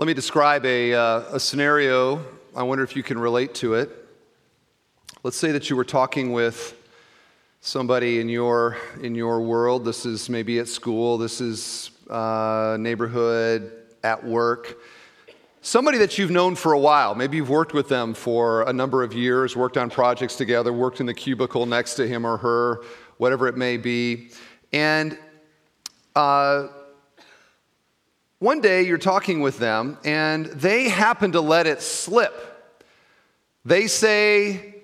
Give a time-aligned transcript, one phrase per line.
[0.00, 2.24] Let me describe a, uh, a scenario.
[2.56, 3.90] I wonder if you can relate to it.
[5.22, 6.74] Let's say that you were talking with
[7.60, 9.84] somebody in your, in your world.
[9.84, 13.72] This is maybe at school, this is uh, neighborhood,
[14.02, 14.78] at work.
[15.60, 17.14] Somebody that you've known for a while.
[17.14, 21.00] Maybe you've worked with them for a number of years, worked on projects together, worked
[21.00, 22.84] in the cubicle next to him or her,
[23.18, 24.30] whatever it may be.
[24.72, 25.18] And
[26.16, 26.68] uh,
[28.40, 32.34] one day you're talking with them and they happen to let it slip.
[33.66, 34.76] They say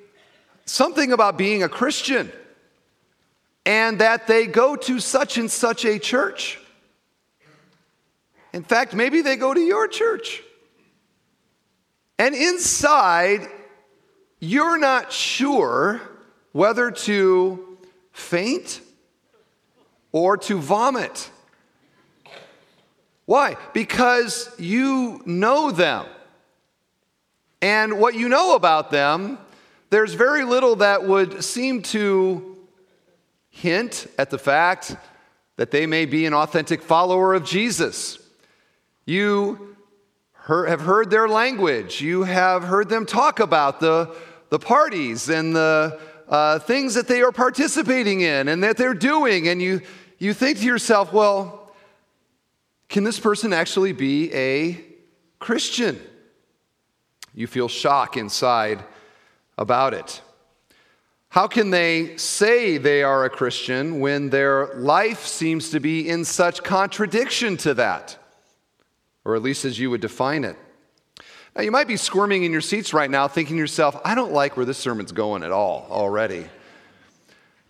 [0.66, 2.30] something about being a Christian
[3.64, 6.61] and that they go to such and such a church.
[8.52, 10.42] In fact, maybe they go to your church.
[12.19, 13.48] And inside,
[14.38, 16.02] you're not sure
[16.52, 17.78] whether to
[18.12, 18.83] faint
[20.12, 21.30] or to vomit.
[23.27, 23.56] Why?
[23.74, 26.06] Because you know them.
[27.60, 29.38] And what you know about them,
[29.91, 32.56] there's very little that would seem to
[33.50, 34.97] hint at the fact
[35.56, 38.19] that they may be an authentic follower of Jesus.
[39.06, 39.77] You
[40.47, 44.14] have heard their language, you have heard them talk about the,
[44.50, 49.48] the parties and the uh, things that they are participating in and that they're doing,
[49.48, 49.80] and you,
[50.19, 51.66] you think to yourself, well,
[52.89, 54.79] can this person actually be a
[55.39, 56.01] Christian?
[57.34, 58.84] You feel shock inside
[59.59, 60.23] about it.
[61.28, 66.25] How can they say they are a Christian when their life seems to be in
[66.25, 68.17] such contradiction to that?
[69.25, 70.56] Or at least as you would define it.
[71.55, 74.33] Now, you might be squirming in your seats right now, thinking to yourself, I don't
[74.33, 76.47] like where this sermon's going at all already.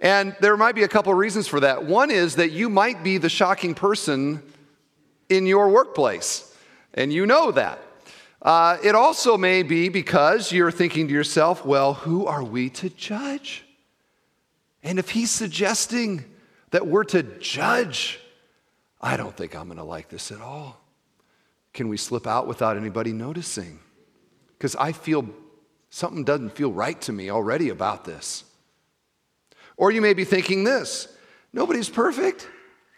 [0.01, 1.84] And there might be a couple reasons for that.
[1.84, 4.42] One is that you might be the shocking person
[5.28, 6.55] in your workplace,
[6.94, 7.80] and you know that.
[8.42, 12.89] Uh, it also may be because you're thinking to yourself, well, who are we to
[12.90, 13.64] judge?
[14.83, 16.24] And if he's suggesting
[16.70, 18.20] that we're to judge,
[19.01, 20.80] I don't think I'm going to like this at all.
[21.74, 23.80] Can we slip out without anybody noticing?
[24.56, 25.28] Because I feel
[25.90, 28.45] something doesn't feel right to me already about this.
[29.77, 31.08] Or you may be thinking this
[31.52, 32.48] nobody's perfect.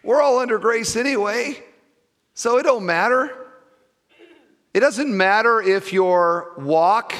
[0.03, 1.61] We're all under grace anyway.
[2.39, 3.35] So it don't matter.
[4.73, 7.13] It doesn't matter if your walk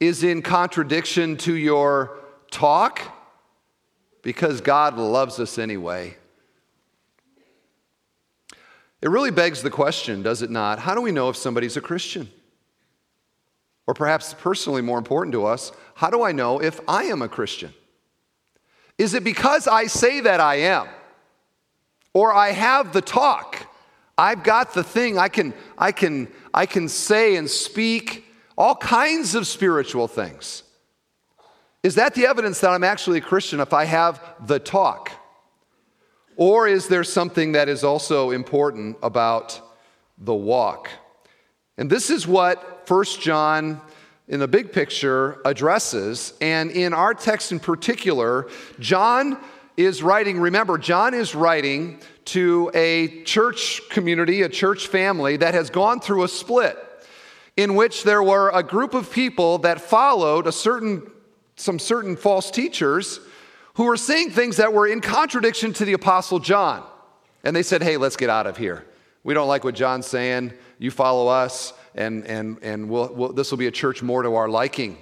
[0.00, 2.16] is in contradiction to your
[2.50, 3.02] talk
[4.22, 6.16] because God loves us anyway.
[9.02, 10.78] It really begs the question, does it not?
[10.78, 12.30] How do we know if somebody's a Christian?
[13.86, 17.28] Or perhaps personally more important to us, how do I know if I am a
[17.28, 17.74] Christian?
[18.96, 20.88] Is it because I say that I am?
[22.14, 23.63] Or I have the talk?
[24.16, 28.24] I've got the thing I can, I can, I can say and speak
[28.56, 30.62] all kinds of spiritual things.
[31.82, 35.10] Is that the evidence that I'm actually a Christian if I have the talk?
[36.36, 39.60] Or is there something that is also important about
[40.18, 40.88] the walk?
[41.76, 43.80] And this is what First John,
[44.28, 46.34] in the big picture, addresses.
[46.40, 48.48] And in our text in particular,
[48.78, 49.38] John
[49.76, 55.70] is writing, remember, John is writing to a church community, a church family that has
[55.70, 56.78] gone through a split
[57.56, 61.10] in which there were a group of people that followed a certain,
[61.56, 63.20] some certain false teachers
[63.74, 66.84] who were saying things that were in contradiction to the Apostle John.
[67.44, 68.84] And they said, hey, let's get out of here.
[69.22, 70.52] We don't like what John's saying.
[70.78, 74.34] You follow us, and, and, and we'll, we'll, this will be a church more to
[74.34, 74.98] our liking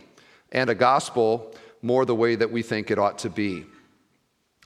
[0.51, 3.65] and a gospel more the way that we think it ought to be.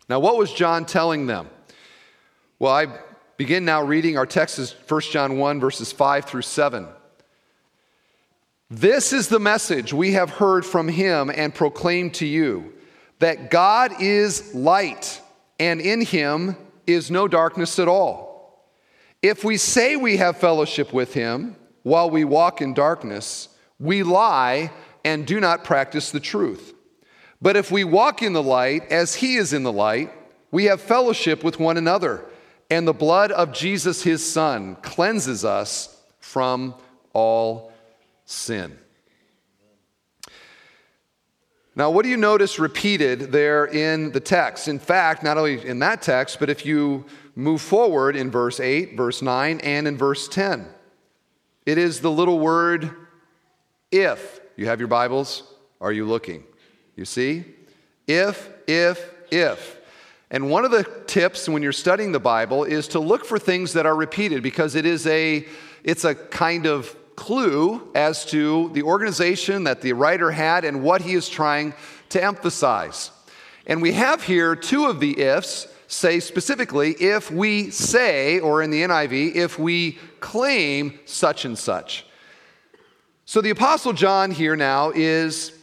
[0.08, 1.48] Now, what was John telling them?
[2.58, 2.86] Well, I
[3.36, 4.16] begin now reading.
[4.16, 6.88] Our text is 1 John 1, verses 5 through 7.
[8.70, 12.72] This is the message we have heard from him and proclaimed to you
[13.18, 15.20] that God is light,
[15.60, 16.56] and in him
[16.86, 18.64] is no darkness at all.
[19.20, 24.72] If we say we have fellowship with him while we walk in darkness, we lie
[25.04, 26.72] and do not practice the truth.
[27.42, 30.10] But if we walk in the light as he is in the light,
[30.50, 32.24] we have fellowship with one another,
[32.70, 36.74] and the blood of Jesus, his son, cleanses us from
[37.12, 37.72] all
[38.24, 38.76] sin.
[41.76, 44.66] Now, what do you notice repeated there in the text?
[44.66, 47.04] In fact, not only in that text, but if you
[47.34, 50.66] move forward in verse 8, verse 9, and in verse 10,
[51.66, 52.90] it is the little word
[53.92, 54.40] if.
[54.56, 55.42] You have your Bibles?
[55.80, 56.44] Are you looking?
[56.96, 57.44] You see?
[58.06, 59.76] If, if, if.
[60.30, 63.74] And one of the tips when you're studying the Bible is to look for things
[63.74, 65.46] that are repeated because it is a
[65.84, 71.00] it's a kind of clue as to the organization that the writer had and what
[71.00, 71.72] he is trying
[72.08, 73.10] to emphasize.
[73.66, 78.70] And we have here two of the ifs say specifically if we say, or in
[78.70, 82.04] the NIV, if we claim such and such.
[83.24, 85.55] So the Apostle John here now is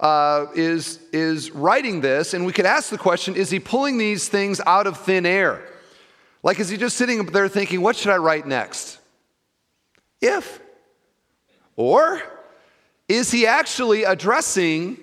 [0.00, 4.28] uh, is, is writing this, and we could ask the question is he pulling these
[4.28, 5.62] things out of thin air?
[6.42, 8.98] Like, is he just sitting there thinking, what should I write next?
[10.22, 10.60] If.
[11.76, 12.22] Or
[13.08, 14.96] is he actually addressing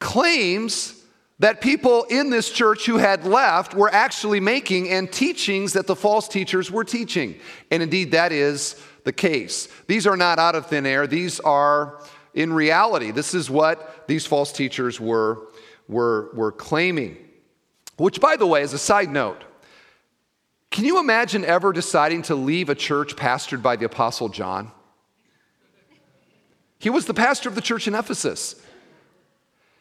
[0.00, 1.00] claims
[1.38, 5.96] that people in this church who had left were actually making and teachings that the
[5.96, 7.38] false teachers were teaching?
[7.70, 9.68] And indeed, that is the case.
[9.86, 12.00] These are not out of thin air, these are
[12.34, 13.10] in reality.
[13.10, 15.48] This is what these false teachers were,
[15.88, 17.16] were, were claiming.
[17.96, 19.42] Which, by the way, as a side note,
[20.70, 24.72] can you imagine ever deciding to leave a church pastored by the Apostle John?
[26.80, 28.60] He was the pastor of the church in Ephesus.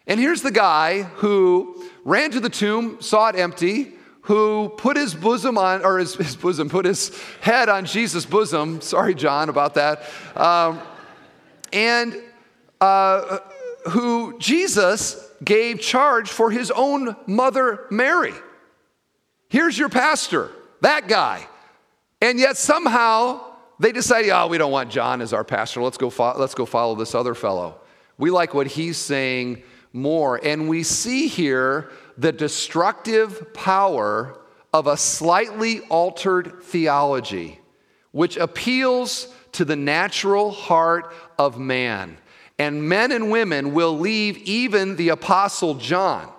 [0.05, 5.13] And here's the guy who ran to the tomb, saw it empty, who put his
[5.13, 8.79] bosom on, or his, his bosom, put his head on Jesus' bosom.
[8.79, 10.03] Sorry, John, about that.
[10.35, 10.79] Um,
[11.73, 12.21] and
[12.83, 13.39] uh,
[13.91, 18.33] who Jesus gave charge for his own mother, Mary.
[19.47, 20.51] Here's your pastor,
[20.81, 21.47] that guy.
[22.21, 23.39] And yet somehow
[23.79, 25.81] they decided, oh, we don't want John as our pastor.
[25.81, 27.79] Let's go, fo- let's go follow this other fellow.
[28.17, 29.63] We like what he's saying
[29.93, 30.41] more.
[30.43, 34.41] And we see here the destructive power
[34.73, 37.61] of a slightly altered theology,
[38.11, 42.17] which appeals to the natural heart of man
[42.63, 46.31] and men and women will leave even the Apostle John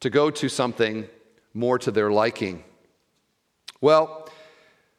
[0.00, 1.08] to go to something
[1.54, 2.62] more to their liking.
[3.80, 4.28] Well,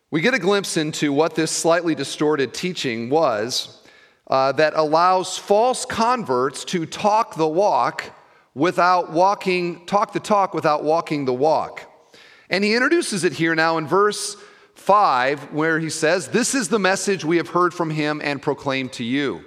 [0.10, 3.84] we get a glimpse into what this slightly distorted teaching was
[4.28, 8.12] uh, that allows false converts to talk the walk
[8.56, 11.84] without walking, talk the talk without walking the walk.
[12.50, 14.38] And he introduces it here now in verse
[14.74, 18.94] 5, where he says, This is the message we have heard from him and proclaimed
[18.94, 19.46] to you.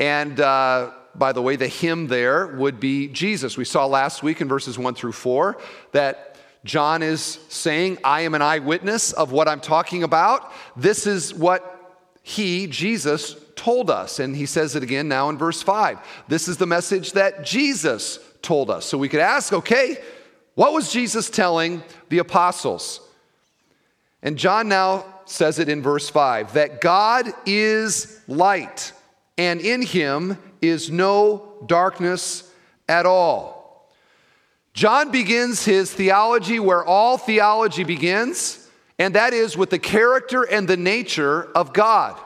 [0.00, 3.56] And uh, by the way, the him there would be Jesus.
[3.58, 5.58] We saw last week in verses 1 through 4
[5.92, 10.50] that John is saying, I am an eyewitness of what I'm talking about.
[10.74, 11.76] This is what
[12.22, 14.18] he, Jesus, told us.
[14.18, 15.98] And he says it again now in verse 5.
[16.28, 18.86] This is the message that Jesus told us.
[18.86, 19.98] So we could ask, okay,
[20.54, 23.00] what was Jesus telling the apostles?
[24.22, 28.92] And John now says it in verse 5 that God is light
[29.40, 32.52] and in him is no darkness
[32.86, 33.90] at all.
[34.74, 40.68] John begins his theology where all theology begins, and that is with the character and
[40.68, 42.20] the nature of God.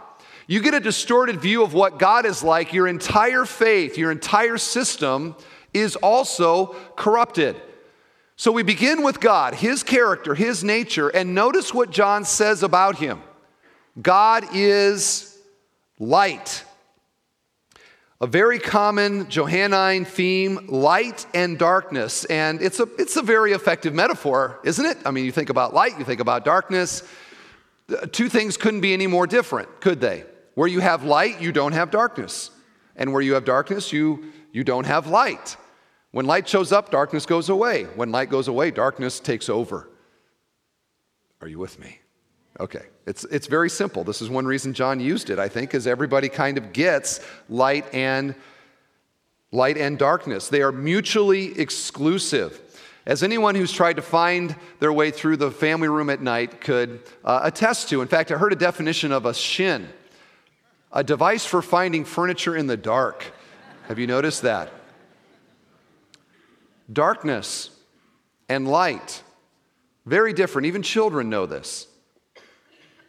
[0.49, 4.59] You get a distorted view of what God is like, your entire faith, your entire
[4.59, 5.37] system
[5.73, 7.55] is also corrupted.
[8.35, 12.97] So we begin with God, His character, His nature, and notice what John says about
[12.99, 13.23] Him
[14.03, 15.39] God is
[16.01, 16.65] light
[18.21, 22.25] a very common Johannine theme, light and darkness.
[22.27, 24.99] And it's a, it's a very effective metaphor, isn't it?
[25.05, 27.03] I mean, you think about light, you think about darkness.
[28.13, 30.25] Two things couldn't be any more different, could they?
[30.55, 32.51] Where you have light, you don't have darkness.
[32.97, 35.57] And where you have darkness, you, you don't have light.
[36.13, 37.85] When light shows up, darkness goes away.
[37.85, 39.91] When light goes away, darkness takes over.
[41.41, 41.99] Are you with me?
[42.61, 44.05] Okay, it's, it's very simple.
[44.05, 47.93] This is one reason John used it, I think, because everybody kind of gets light
[47.93, 48.37] and
[49.51, 50.49] light and darkness.
[50.49, 52.61] They are mutually exclusive.
[53.07, 57.03] As anyone who's tried to find their way through the family room at night could
[57.25, 58.01] uh, attest to.
[58.01, 59.89] In fact, I heard a definition of a shin,
[60.93, 63.33] a device for finding furniture in the dark.
[63.89, 64.73] Have you noticed that?
[66.91, 67.71] Darkness
[68.49, 69.23] and light,
[70.07, 70.67] very different.
[70.67, 71.89] Even children know this.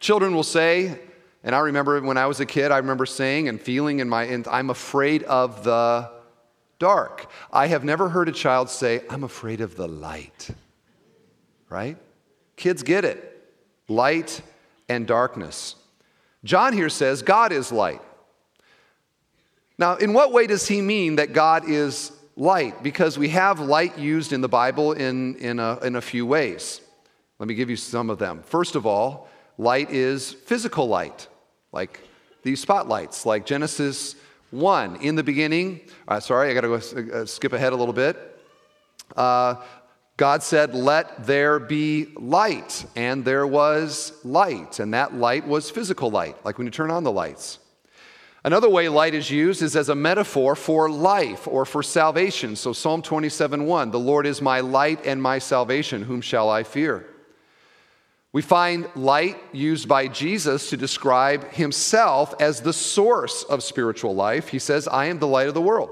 [0.06, 1.00] Children will say,
[1.42, 4.22] and I remember when I was a kid, I remember saying and feeling in my,
[4.48, 6.08] I'm afraid of the
[6.78, 7.28] dark.
[7.52, 10.50] I have never heard a child say, I'm afraid of the light.
[11.68, 11.96] Right?
[12.54, 13.50] Kids get it
[13.88, 14.42] light
[14.88, 15.74] and darkness.
[16.44, 18.00] John here says, God is light.
[19.76, 22.80] Now, in what way does he mean that God is light?
[22.80, 26.80] Because we have light used in the Bible in, in, a, in a few ways.
[27.40, 28.44] Let me give you some of them.
[28.44, 31.28] First of all, Light is physical light,
[31.72, 32.00] like
[32.42, 34.14] these spotlights, like Genesis
[34.50, 34.96] 1.
[34.96, 38.38] In the beginning, uh, sorry, I got to go uh, skip ahead a little bit.
[39.16, 39.56] Uh,
[40.16, 42.84] God said, Let there be light.
[42.96, 44.78] And there was light.
[44.78, 47.58] And that light was physical light, like when you turn on the lights.
[48.44, 52.54] Another way light is used is as a metaphor for life or for salvation.
[52.54, 56.02] So Psalm 27 1, the Lord is my light and my salvation.
[56.02, 57.06] Whom shall I fear?
[58.36, 64.48] We find light used by Jesus to describe himself as the source of spiritual life.
[64.48, 65.88] He says, I am the light of the world.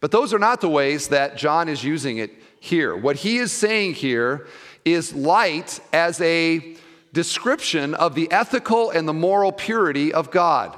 [0.00, 2.96] But those are not the ways that John is using it here.
[2.96, 4.46] What he is saying here
[4.82, 6.76] is light as a
[7.12, 10.74] description of the ethical and the moral purity of God.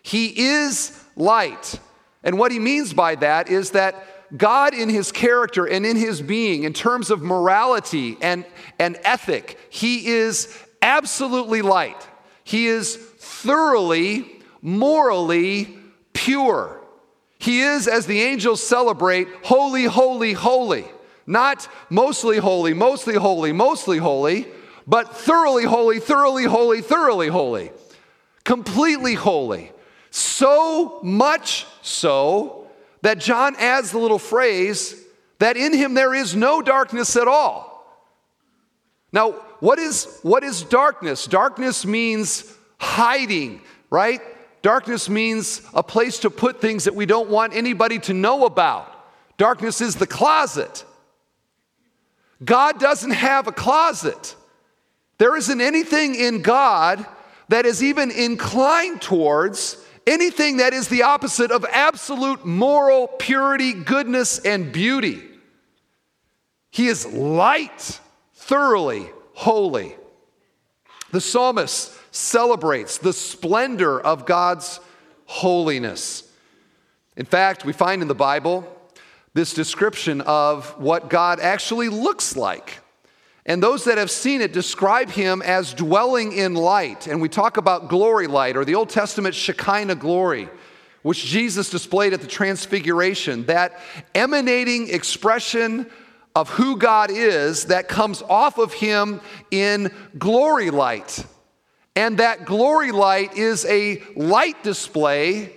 [0.00, 1.80] He is light.
[2.22, 6.22] And what he means by that is that God, in his character and in his
[6.22, 8.44] being, in terms of morality and,
[8.78, 12.08] and ethic, he is absolutely light.
[12.44, 14.30] He is thoroughly,
[14.62, 15.76] morally
[16.12, 16.80] pure.
[17.38, 20.84] He is, as the angels celebrate, holy, holy, holy.
[21.26, 24.46] Not mostly holy, mostly holy, mostly holy,
[24.86, 27.70] but thoroughly holy, thoroughly holy, thoroughly holy.
[28.44, 29.72] Completely holy.
[30.10, 32.59] So much so
[33.02, 34.94] that John adds the little phrase
[35.38, 37.70] that in him there is no darkness at all.
[39.12, 41.26] Now, what is, what is darkness?
[41.26, 44.20] Darkness means hiding, right?
[44.62, 48.94] Darkness means a place to put things that we don't want anybody to know about.
[49.36, 50.84] Darkness is the closet.
[52.44, 54.36] God doesn't have a closet.
[55.18, 57.04] There isn't anything in God
[57.48, 64.38] that is even inclined towards anything that is the opposite of absolute moral purity, goodness,
[64.40, 65.22] and beauty.
[66.70, 68.00] He is light,
[68.34, 69.96] thoroughly holy.
[71.10, 74.80] The psalmist celebrates the splendor of God's
[75.26, 76.24] holiness.
[77.16, 78.66] In fact, we find in the Bible
[79.34, 82.80] this description of what God actually looks like.
[83.50, 87.08] And those that have seen it describe him as dwelling in light.
[87.08, 90.48] And we talk about glory light or the Old Testament Shekinah glory,
[91.02, 93.80] which Jesus displayed at the Transfiguration, that
[94.14, 95.90] emanating expression
[96.36, 101.26] of who God is that comes off of him in glory light.
[101.96, 105.52] And that glory light is a light display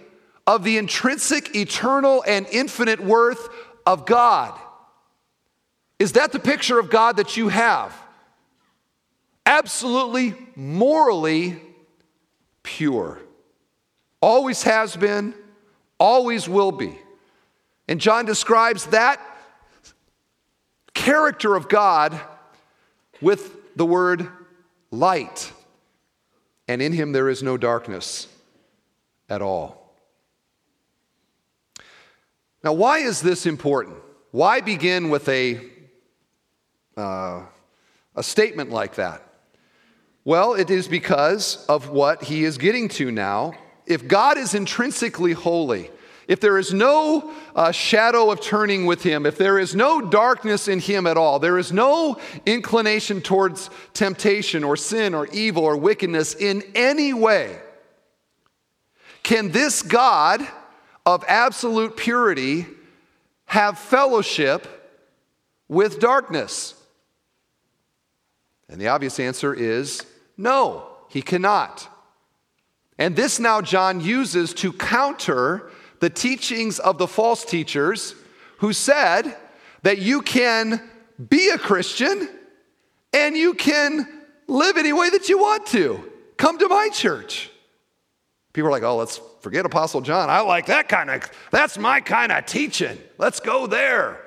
[0.48, 3.50] of the intrinsic, eternal, and infinite worth
[3.86, 4.60] of God.
[6.04, 7.96] Is that the picture of God that you have?
[9.46, 11.62] Absolutely morally
[12.62, 13.22] pure.
[14.20, 15.34] Always has been,
[15.98, 17.00] always will be.
[17.88, 19.22] And John describes that
[20.94, 22.20] character of God
[23.22, 24.28] with the word
[24.92, 25.54] light.
[26.68, 28.28] And in him there is no darkness
[29.30, 29.96] at all.
[32.62, 33.96] Now, why is this important?
[34.32, 35.70] Why begin with a,
[36.98, 37.44] uh,
[38.16, 39.28] a statement like that?
[40.26, 43.54] Well, it is because of what he is getting to now.
[43.86, 45.90] If God is intrinsically holy,
[46.28, 50.70] if there is no uh, shadow of turning with him, if there is no darkness
[50.70, 55.76] in him at all, there is no inclination towards temptation or sin or evil or
[55.76, 57.60] wickedness in any way,
[59.24, 60.46] can this God
[61.06, 62.66] of absolute purity
[63.46, 64.68] have fellowship
[65.68, 66.76] with darkness?
[68.70, 70.06] And the obvious answer is
[70.38, 71.88] no, he cannot.
[72.98, 78.16] And this now John uses to counter the teachings of the false teachers
[78.58, 79.36] who said
[79.84, 80.82] that you can
[81.30, 82.30] be a Christian
[83.14, 84.08] and you can
[84.48, 86.12] live any way that you want to.
[86.38, 87.50] Come to my church.
[88.54, 90.30] People are like, oh, let's forget Apostle John.
[90.30, 92.98] I like that kind of, that's my kind of teaching.
[93.18, 94.22] Let's go there.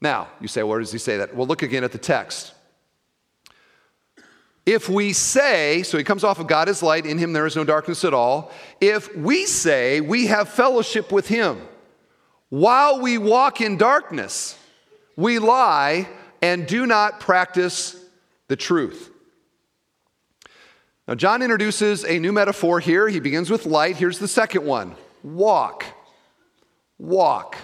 [0.00, 1.34] Now, you say, where does he say that?
[1.34, 2.52] Well, look again at the text.
[4.66, 7.54] If we say, so he comes off of God is light, in him there is
[7.54, 8.50] no darkness at all.
[8.80, 11.60] If we say we have fellowship with him
[12.48, 14.58] while we walk in darkness,
[15.16, 16.08] we lie
[16.42, 17.96] and do not practice
[18.48, 19.10] the truth.
[21.06, 23.08] Now, John introduces a new metaphor here.
[23.08, 23.96] He begins with light.
[23.96, 25.84] Here's the second one walk.
[26.98, 27.56] Walk.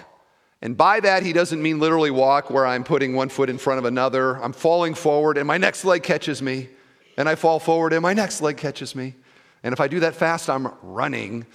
[0.61, 3.79] And by that, he doesn't mean literally walk, where I'm putting one foot in front
[3.79, 4.41] of another.
[4.41, 6.69] I'm falling forward and my next leg catches me
[7.17, 9.15] and I fall forward and my next leg catches me.
[9.63, 11.45] And if I do that fast, I'm running.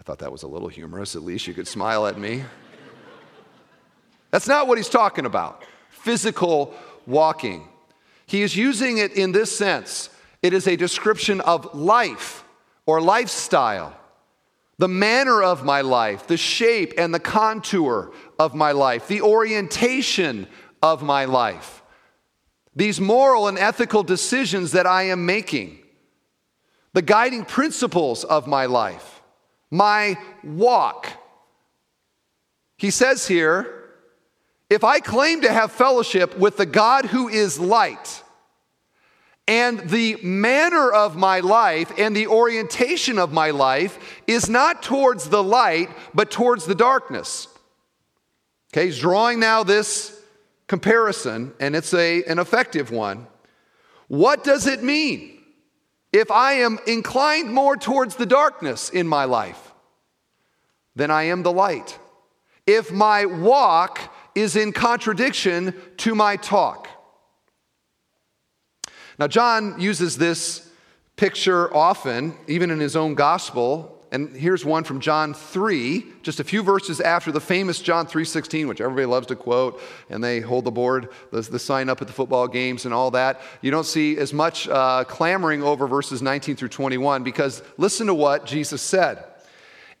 [0.00, 1.14] I thought that was a little humorous.
[1.14, 2.44] At least you could smile at me.
[4.30, 5.64] That's not what he's talking about.
[5.90, 6.74] Physical
[7.06, 7.68] walking.
[8.26, 10.10] He is using it in this sense
[10.42, 12.44] it is a description of life
[12.84, 13.98] or lifestyle.
[14.78, 20.46] the manner of my life, the shape and the contour of my life, the orientation
[20.82, 21.82] of my life,
[22.76, 25.78] these moral and ethical decisions that I am making,
[26.92, 29.22] the guiding principles of my life,
[29.70, 31.08] my walk.
[32.76, 33.72] He says here,
[34.68, 38.22] if I claim to have fellowship with the God who is light,
[39.48, 45.28] and the manner of my life and the orientation of my life is not towards
[45.28, 47.46] the light, but towards the darkness.
[48.72, 50.15] Okay, he's drawing now this
[50.66, 53.26] comparison, and it's a, an effective one.
[54.08, 55.40] What does it mean
[56.12, 59.74] if I am inclined more towards the darkness in my life
[60.94, 61.98] than I am the light?
[62.66, 64.00] If my walk
[64.34, 66.88] is in contradiction to my talk?
[69.18, 70.68] Now, John uses this
[71.16, 73.95] picture often, even in his own gospel.
[74.12, 78.68] And here's one from John 3, just a few verses after the famous John 3:16,
[78.68, 82.06] which everybody loves to quote, and they hold the board, the, the sign up at
[82.06, 83.40] the football games and all that.
[83.62, 88.14] You don't see as much uh, clamoring over verses 19 through 21 because listen to
[88.14, 89.24] what Jesus said.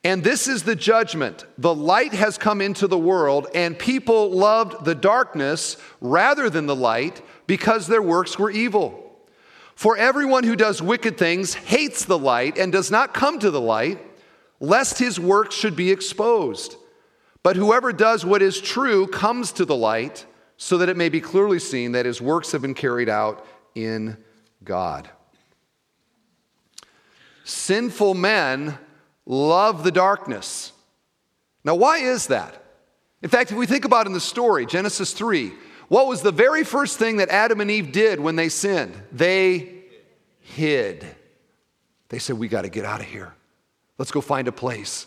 [0.04, 1.44] And this is the judgment.
[1.58, 6.76] The light has come into the world, and people loved the darkness rather than the
[6.76, 9.05] light because their works were evil.
[9.76, 13.60] For everyone who does wicked things hates the light and does not come to the
[13.60, 14.00] light,
[14.58, 16.76] lest his works should be exposed.
[17.42, 20.24] But whoever does what is true comes to the light,
[20.56, 24.16] so that it may be clearly seen that his works have been carried out in
[24.64, 25.10] God.
[27.44, 28.78] Sinful men
[29.26, 30.72] love the darkness.
[31.64, 32.64] Now, why is that?
[33.20, 35.52] In fact, if we think about in the story, Genesis 3,
[35.88, 38.94] what was the very first thing that Adam and Eve did when they sinned?
[39.12, 39.84] They
[40.40, 41.06] hid.
[42.08, 43.34] They said, We got to get out of here.
[43.98, 45.06] Let's go find a place.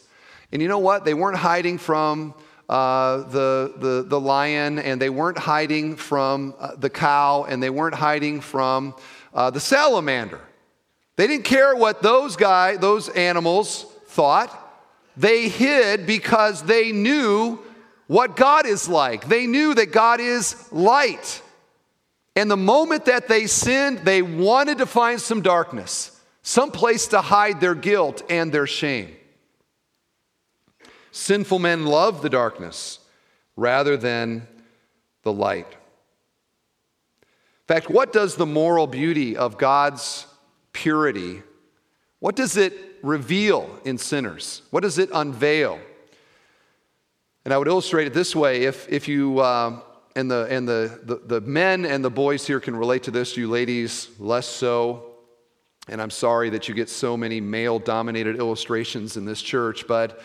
[0.52, 1.06] And you know what?
[1.06, 2.34] They weren't hiding from
[2.68, 7.70] uh, the, the, the lion, and they weren't hiding from uh, the cow, and they
[7.70, 8.96] weren't hiding from
[9.34, 10.42] uh, the salamander.
[11.16, 14.56] They didn't care what those guy, those animals thought.
[15.18, 17.60] They hid because they knew
[18.10, 19.28] what God is like.
[19.28, 21.44] They knew that God is light.
[22.36, 27.22] And the moment that they sinned, they wanted to find some darkness, some place to
[27.22, 29.16] hide their guilt and their shame.
[31.12, 32.98] Sinful men love the darkness
[33.56, 34.48] rather than
[35.22, 35.68] the light.
[37.22, 40.26] In fact, what does the moral beauty of God's
[40.72, 41.44] purity,
[42.20, 44.64] what does it reveal in sinners?
[44.72, 45.80] What does it unveil?
[47.50, 49.80] And I would illustrate it this way if, if you, uh,
[50.16, 53.36] and, the, and the, the, the men and the boys here can relate to this,
[53.38, 55.16] you ladies less so.
[55.88, 60.22] And I'm sorry that you get so many male dominated illustrations in this church, but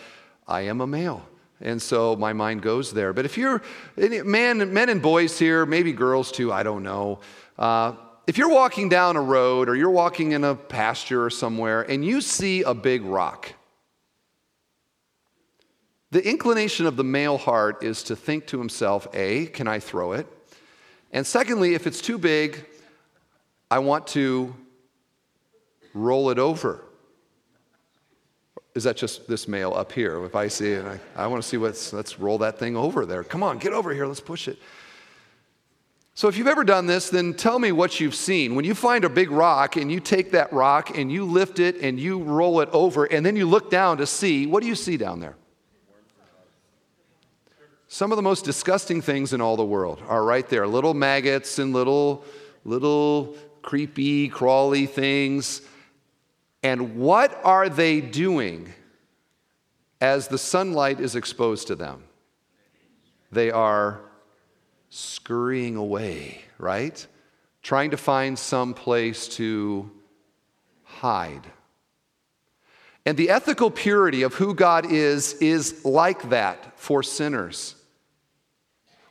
[0.47, 1.27] I am a male.
[1.61, 3.11] And so my mind goes there.
[3.11, 3.63] But if you're,
[3.97, 7.21] man, men and boys here, maybe girls too, I don't know.
[7.57, 7.93] Uh,
[8.27, 12.05] if you're walking down a road or you're walking in a pasture or somewhere and
[12.05, 13.51] you see a big rock,
[16.15, 20.13] the inclination of the male heart is to think to himself, A, can I throw
[20.13, 20.25] it?
[21.11, 22.65] And secondly, if it's too big,
[23.69, 24.55] I want to
[25.93, 26.85] roll it over.
[28.75, 30.23] Is that just this male up here?
[30.23, 33.05] If I see it, I, I want to see what's, let's roll that thing over
[33.05, 33.25] there.
[33.25, 34.57] Come on, get over here, let's push it.
[36.13, 38.55] So, if you've ever done this, then tell me what you've seen.
[38.55, 41.75] When you find a big rock and you take that rock and you lift it
[41.81, 44.75] and you roll it over, and then you look down to see, what do you
[44.75, 45.35] see down there?
[47.95, 51.59] Some of the most disgusting things in all the world are right there little maggots
[51.59, 52.25] and little,
[52.65, 55.61] little creepy, crawly things.
[56.61, 58.73] And what are they doing
[60.01, 62.03] as the sunlight is exposed to them?
[63.31, 64.01] They are
[64.89, 67.07] scurrying away, right?
[67.63, 69.89] Trying to find some place to
[70.83, 71.47] hide.
[73.05, 77.75] And the ethical purity of who God is is like that for sinners.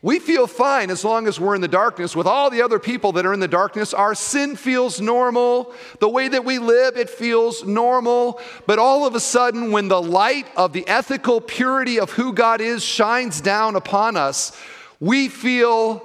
[0.04, 3.12] We feel fine as long as we're in the darkness with all the other people
[3.12, 3.94] that are in the darkness.
[3.94, 5.72] Our sin feels normal.
[5.98, 8.38] The way that we live, it feels normal.
[8.66, 12.60] But all of a sudden, when the light of the ethical purity of who God
[12.60, 14.54] is shines down upon us,
[15.00, 16.02] we feel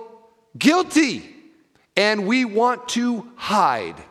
[0.57, 1.35] guilty
[1.97, 4.01] and we want to hide.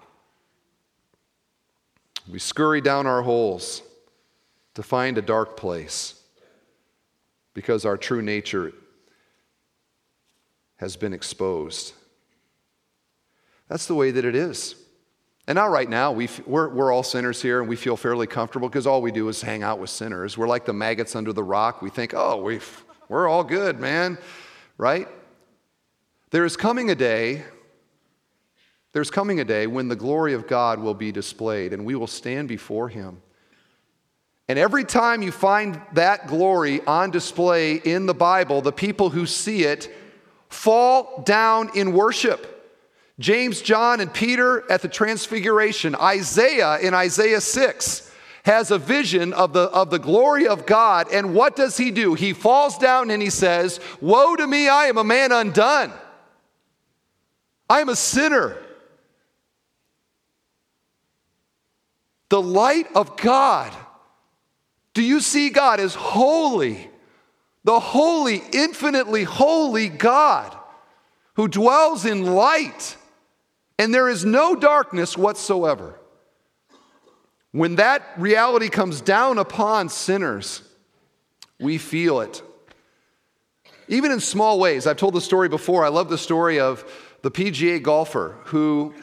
[2.31, 3.81] We scurry down our holes
[4.75, 6.21] to find a dark place
[7.55, 8.75] because our true nature
[10.79, 11.93] has been exposed.
[13.69, 14.75] That's the way that it is.
[15.47, 18.69] And now, right now, we we're, we're all sinners here and we feel fairly comfortable
[18.69, 20.37] because all we do is hang out with sinners.
[20.37, 21.81] We're like the maggots under the rock.
[21.81, 22.61] We think, oh, we
[23.09, 24.19] we're all good, man,
[24.77, 25.09] right?
[26.31, 27.45] There is coming a day,
[28.93, 32.07] there's coming a day when the glory of God will be displayed and we will
[32.07, 33.23] stand before Him.
[34.49, 39.25] And every time you find that glory on display in the Bible, the people who
[39.25, 39.91] see it
[40.49, 42.55] fall down in worship.
[43.19, 48.09] James, John, and Peter at the Transfiguration, Isaiah in Isaiah 6
[48.45, 51.09] has a vision of the, of the glory of God.
[51.13, 52.15] And what does he do?
[52.15, 55.93] He falls down and he says, Woe to me, I am a man undone.
[57.69, 58.57] I am a sinner.
[62.31, 63.73] The light of God.
[64.95, 66.91] Do you see God as holy?
[67.65, 70.57] The holy, infinitely holy God
[71.35, 72.97] who dwells in light
[73.79, 75.99] and there is no darkness whatsoever.
[77.53, 80.63] When that reality comes down upon sinners,
[81.61, 82.43] we feel it.
[83.87, 84.87] Even in small ways.
[84.87, 85.85] I've told the story before.
[85.85, 86.85] I love the story of
[87.23, 88.95] the PGA golfer who,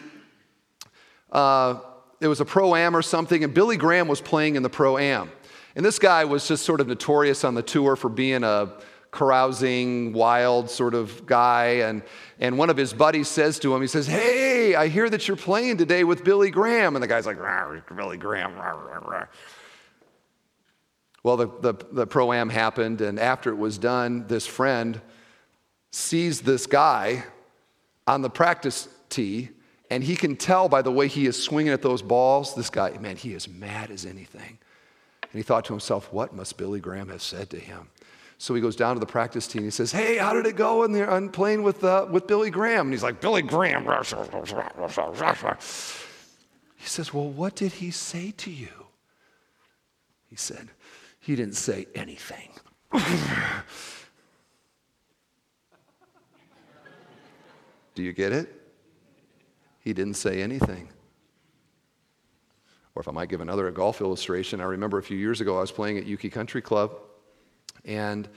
[1.31, 1.79] uh,
[2.21, 4.97] it was a pro am or something, and Billy Graham was playing in the pro
[4.97, 5.31] am.
[5.75, 8.73] And this guy was just sort of notorious on the tour for being a
[9.11, 11.65] carousing, wild sort of guy.
[11.87, 12.03] And,
[12.39, 15.37] and one of his buddies says to him, he says, Hey, I hear that you're
[15.37, 16.95] playing today with Billy Graham.
[16.95, 17.37] And the guy's like,
[17.95, 18.55] Billy Graham.
[21.23, 25.01] Well, the, the, the pro am happened, and after it was done, this friend
[25.91, 27.23] sees this guy
[28.05, 29.49] on the practice tee,
[29.89, 32.95] and he can tell by the way he is swinging at those balls, this guy,
[32.99, 34.59] man, he is mad as anything.
[35.35, 37.89] And he thought to himself, what must Billy Graham have said to him?
[38.37, 39.63] So he goes down to the practice team.
[39.63, 42.49] He says, Hey, how did it go in there on playing with, uh, with Billy
[42.49, 42.87] Graham?
[42.87, 43.83] And he's like, Billy Graham.
[46.77, 48.69] He says, Well, what did he say to you?
[50.29, 50.69] He said,
[51.19, 52.51] He didn't say anything.
[57.93, 58.47] Do you get it?
[59.81, 60.87] He didn't say anything.
[62.95, 65.61] Or if I might give another golf illustration, I remember a few years ago I
[65.61, 66.97] was playing at Youche Country Club
[67.83, 68.27] and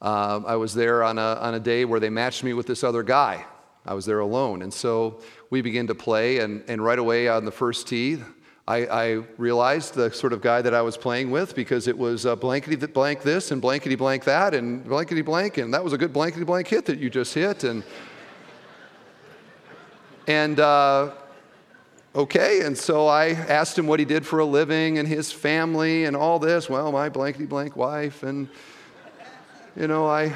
[0.00, 2.84] uh, I was there on a, on a day where they matched me with this
[2.84, 3.44] other guy.
[3.84, 4.62] I was there alone.
[4.62, 8.18] And so we began to play, and, and right away on the first tee,
[8.66, 12.26] I, I, realized the sort of guy that I was playing with because it was
[12.26, 15.98] uh, blankety blank this and blankety blank that and blankety blank, and that was a
[15.98, 17.64] good blankety blank hit that you just hit.
[17.64, 17.82] And,
[20.26, 21.12] and uh,
[22.18, 26.04] okay, and so I asked him what he did for a living and his family
[26.04, 26.68] and all this.
[26.68, 28.48] Well, my blankety blank wife and
[29.76, 30.34] you know, I,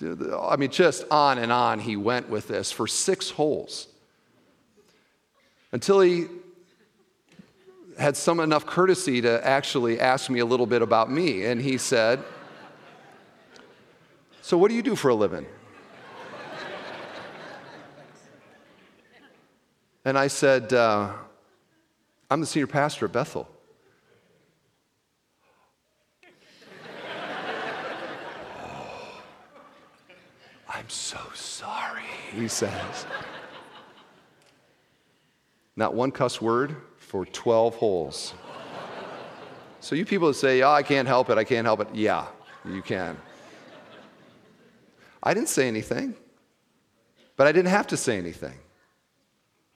[0.00, 3.88] I mean, just on and on he went with this for six holes
[5.72, 6.26] until he
[7.98, 11.44] had some enough courtesy to actually ask me a little bit about me.
[11.44, 12.22] And he said,
[14.42, 15.46] So, what do you do for a living?
[20.04, 21.12] And I said, uh,
[22.30, 23.48] I'm the senior pastor at Bethel.
[30.68, 32.02] I'm so sorry,
[32.34, 33.06] he says.
[35.76, 38.34] Not one cuss word for 12 holes.
[39.80, 42.26] So, you people that say, oh, I can't help it, I can't help it, yeah,
[42.64, 43.16] you can.
[45.20, 46.14] I didn't say anything,
[47.36, 48.61] but I didn't have to say anything.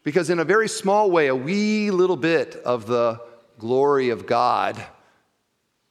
[0.07, 3.21] Because, in a very small way, a wee little bit of the
[3.59, 4.81] glory of God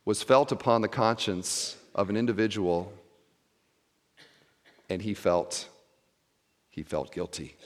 [0.05, 2.93] was felt upon the conscience of an individual
[4.87, 5.67] and he felt
[6.69, 7.57] he felt guilty.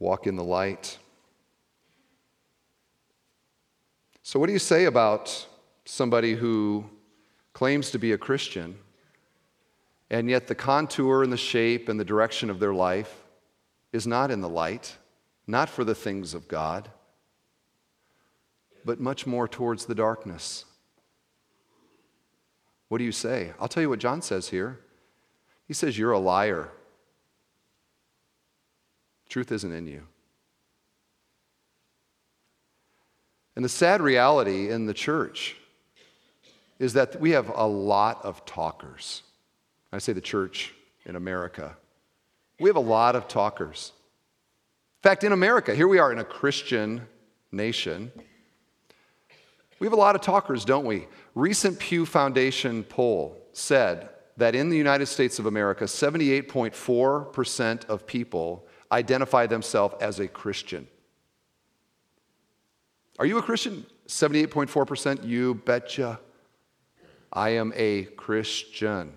[0.00, 0.98] Walk in the light.
[4.24, 5.46] So, what do you say about
[5.84, 6.90] somebody who
[7.52, 8.76] claims to be a Christian,
[10.10, 13.24] and yet the contour and the shape and the direction of their life
[13.92, 14.96] is not in the light,
[15.46, 16.90] not for the things of God?
[18.84, 20.64] but much more towards the darkness.
[22.88, 23.52] What do you say?
[23.58, 24.80] I'll tell you what John says here.
[25.66, 26.70] He says, You're a liar.
[29.28, 30.02] Truth isn't in you.
[33.56, 35.56] And the sad reality in the church
[36.82, 39.22] is that we have a lot of talkers.
[39.92, 41.76] I say the church in America.
[42.58, 43.92] We have a lot of talkers.
[44.98, 47.06] In fact, in America, here we are in a Christian
[47.52, 48.10] nation.
[49.78, 51.06] We have a lot of talkers, don't we?
[51.36, 58.66] Recent Pew Foundation poll said that in the United States of America, 78.4% of people
[58.90, 60.88] identify themselves as a Christian.
[63.20, 63.86] Are you a Christian?
[64.08, 65.24] 78.4%?
[65.24, 66.18] You betcha.
[67.32, 69.12] I am a Christian.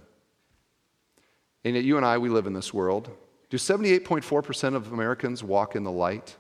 [1.64, 3.10] And yet, you and I, we live in this world.
[3.50, 6.36] Do 78.4% of Americans walk in the light?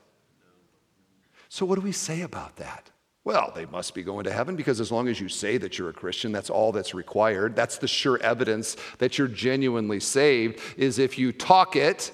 [1.49, 2.89] So, what do we say about that?
[3.23, 5.89] Well, they must be going to heaven because as long as you say that you're
[5.89, 7.55] a Christian, that's all that's required.
[7.55, 12.11] That's the sure evidence that you're genuinely saved, is if you talk it.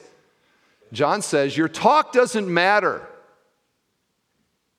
[0.93, 3.07] John says, Your talk doesn't matter.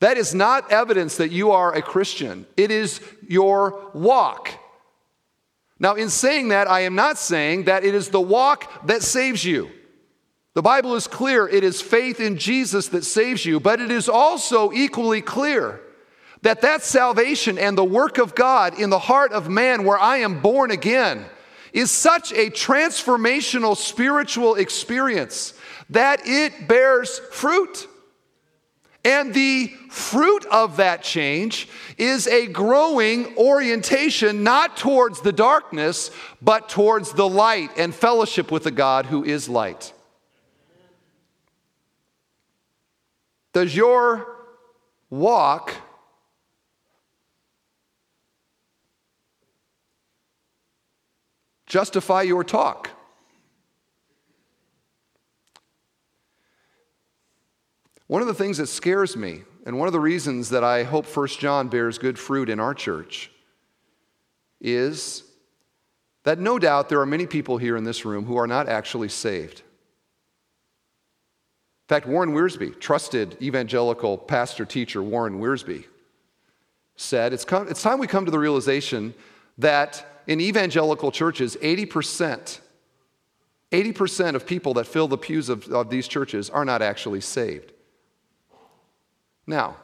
[0.01, 4.51] That is not evidence that you are a Christian, it is your walk.
[5.83, 9.45] Now, in saying that, I am not saying that it is the walk that saves
[9.45, 9.69] you.
[10.55, 14.09] The Bible is clear it is faith in Jesus that saves you, but it is
[14.09, 15.81] also equally clear
[16.43, 20.19] that that salvation and the work of God in the heart of man where I
[20.19, 21.25] am born again
[21.73, 25.53] is such a transformational spiritual experience
[25.91, 27.89] that it bears fruit.
[29.05, 36.69] And the fruit of that change is a growing orientation not towards the darkness, but
[36.69, 39.93] towards the light and fellowship with the God who is light.
[43.53, 44.37] Does your
[45.11, 45.75] walk
[51.67, 52.91] justify your talk?
[58.13, 61.07] One of the things that scares me, and one of the reasons that I hope
[61.07, 63.31] First John bears good fruit in our church,
[64.61, 65.25] is
[66.25, 69.09] that no doubt there are many people here in this room who are not actually
[69.09, 69.61] saved.
[69.61, 69.65] In
[71.89, 75.87] fact, Warren Wiersbe, trusted evangelical pastor teacher Warren Wiersbe,
[76.97, 79.15] said it's, come, it's time we come to the realization
[79.57, 82.61] that in evangelical churches, 80%,
[83.71, 87.73] 80% of people that fill the pews of, of these churches are not actually saved.
[89.47, 89.77] Now,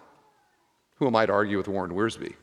[0.97, 2.35] who am I to argue with Warren Wiersbe?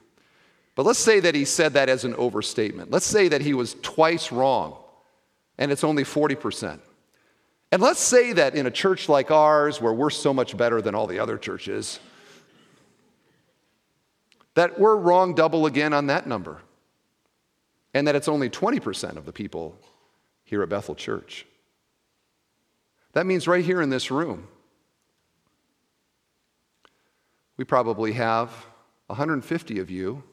[0.75, 2.91] But let's say that he said that as an overstatement.
[2.91, 4.77] Let's say that he was twice wrong
[5.57, 6.79] and it's only 40%.
[7.71, 10.95] And let's say that in a church like ours, where we're so much better than
[10.95, 11.99] all the other churches,
[14.53, 16.61] that we're wrong double again on that number.
[17.93, 19.77] And that it's only 20% of the people
[20.43, 21.45] here at Bethel Church.
[23.13, 24.47] That means right here in this room,
[27.57, 28.49] we probably have
[29.07, 30.23] 150 of you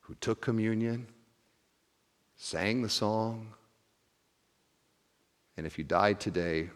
[0.00, 1.06] who took communion,
[2.36, 3.54] sang the song,
[5.56, 6.70] and if you died today,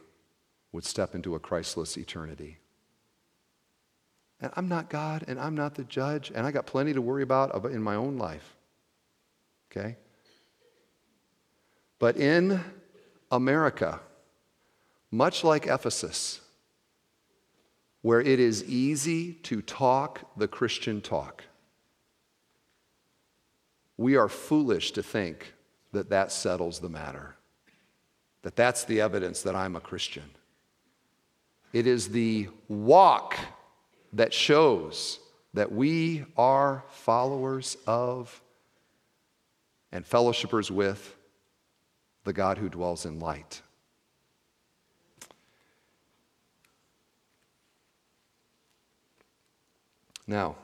[0.72, 2.59] would step into a Christless eternity.
[4.40, 7.22] And I'm not God, and I'm not the judge, and I got plenty to worry
[7.22, 8.57] about in my own life.
[9.70, 9.96] Okay?
[11.98, 12.61] But in
[13.31, 14.01] America,
[15.12, 16.40] much like Ephesus,
[18.03, 21.45] where it is easy to talk the Christian talk.
[23.97, 25.55] We are foolish to think
[25.93, 27.37] that that settles the matter,
[28.43, 30.31] that that's the evidence that I'm a Christian.
[31.73, 33.38] It is the walk
[34.12, 35.21] that shows
[35.55, 38.43] that we are followers of
[39.93, 41.15] and fellowshippers with
[42.25, 43.62] the God who dwells in light.
[50.27, 50.57] Now,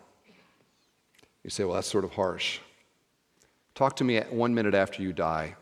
[1.43, 2.61] you say, well, that's sort of harsh.
[3.75, 5.55] Talk to me one minute after you die.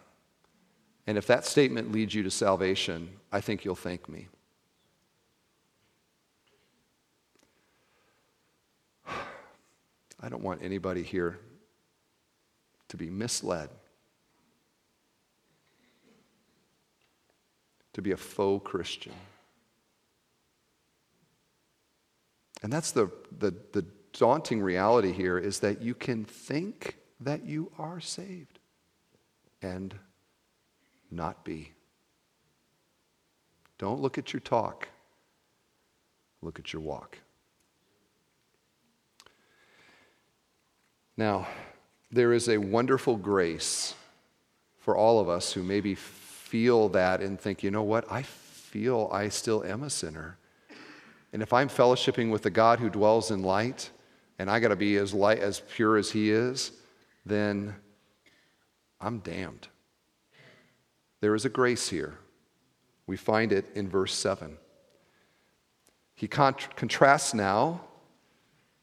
[1.07, 4.29] And if that statement leads you to salvation, I think you'll thank me.
[9.09, 11.39] I don't want anybody here
[12.89, 13.69] to be misled,
[17.93, 19.13] to be a faux Christian.
[22.67, 27.71] And that's the, the, the daunting reality here is that you can think that you
[27.79, 28.59] are saved
[29.63, 29.95] and
[31.09, 31.71] not be.
[33.79, 34.89] Don't look at your talk,
[36.43, 37.19] look at your walk.
[41.17, 41.47] Now,
[42.11, 43.95] there is a wonderful grace
[44.81, 49.09] for all of us who maybe feel that and think, you know what, I feel
[49.13, 50.37] I still am a sinner.
[51.37, 53.91] And if I'm fellowshipping with the God who dwells in light,
[54.39, 56.73] and I got to be as light as pure as he is,
[57.27, 57.77] then
[59.03, 59.69] I'm damned.
[61.21, 62.17] There is a grace here.
[63.07, 64.57] We find it in verse 7.
[66.15, 67.83] He cont- contrasts now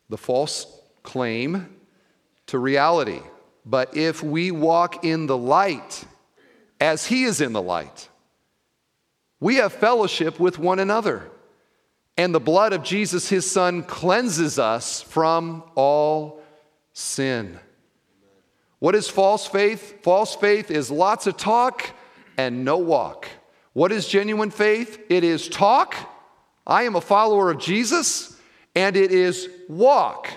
[0.10, 0.68] the false
[1.02, 1.76] claim
[2.46, 3.22] to reality.
[3.66, 6.06] But if we walk in the light,
[6.80, 8.10] as he is in the light,
[9.40, 11.32] we have fellowship with one another.
[12.18, 16.42] And the blood of Jesus, his son, cleanses us from all
[16.94, 17.60] sin.
[18.80, 20.04] What is false faith?
[20.04, 21.90] False faith is lots of talk
[22.38, 23.28] and no walk.
[23.74, 25.00] What is genuine faith?
[25.10, 25.96] It is talk.
[26.68, 28.40] I am a follower of Jesus,
[28.76, 30.30] and it is walk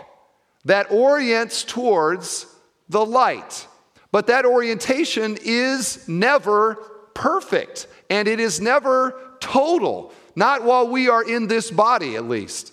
[0.64, 2.46] that orients towards
[2.88, 3.66] the light.
[4.12, 6.76] But that orientation is never
[7.14, 12.72] perfect, and it is never total, not while we are in this body, at least.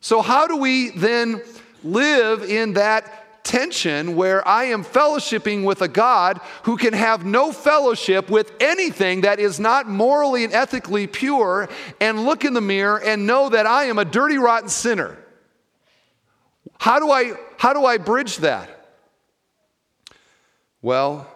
[0.00, 1.42] So, how do we then
[1.82, 7.50] live in that tension where I am fellowshipping with a God who can have no
[7.50, 11.68] fellowship with anything that is not morally and ethically pure
[12.00, 15.16] and look in the mirror and know that I am a dirty, rotten sinner?
[16.78, 18.68] How do I, how do I bridge that?
[20.82, 21.26] Well,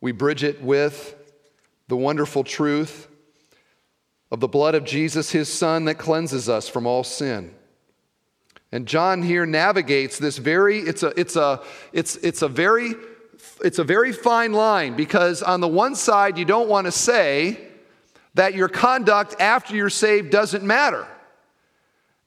[0.00, 1.14] we bridge it with
[1.88, 3.06] the wonderful truth
[4.30, 7.54] of the blood of Jesus, his son, that cleanses us from all sin.
[8.72, 11.62] And John here navigates this very, it's a, it's a,
[11.92, 12.94] it's, it's a very,
[13.64, 17.58] it's a very fine line because on the one side, you don't want to say
[18.34, 21.06] that your conduct after you're saved doesn't matter.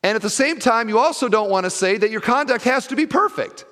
[0.04, 2.88] And at the same time, you also don't want to say that your conduct has
[2.88, 3.63] to be perfect.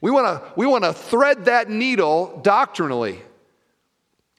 [0.00, 3.20] We want to we want to thread that needle doctrinally.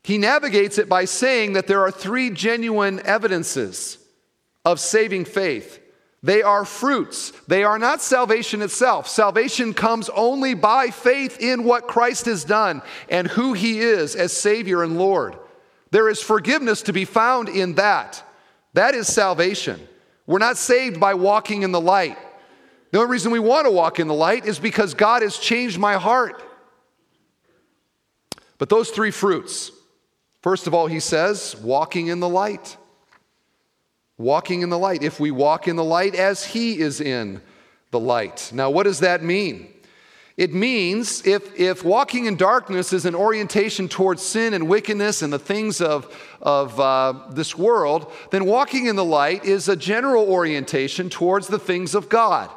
[0.04, 3.98] He navigates it by saying that there are three genuine evidences
[4.66, 5.80] of saving faith.
[6.22, 7.32] They are fruits.
[7.48, 9.10] They are not salvation itself.
[9.10, 14.32] Salvation comes only by faith in what Christ has done and who he is as
[14.32, 15.38] Savior and Lord.
[15.92, 18.24] There is forgiveness to be found in that.
[18.74, 19.86] That is salvation.
[20.26, 22.18] We're not saved by walking in the light.
[22.92, 25.78] The only reason we want to walk in the light is because God has changed
[25.78, 26.42] my heart.
[28.58, 29.73] But those three fruits,
[30.44, 32.78] first of all, he says, walking in the light.
[34.20, 35.02] Walking in the light.
[35.02, 37.42] If we walk in the light as he is in
[37.90, 38.52] the light.
[38.54, 39.70] Now, what does that mean?
[40.36, 45.32] It means if, if walking in darkness is an orientation towards sin and wickedness and
[45.32, 50.24] the things of, of uh, this world, then walking in the light is a general
[50.28, 52.50] orientation towards the things of God